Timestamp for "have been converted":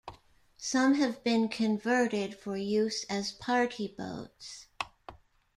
0.95-2.33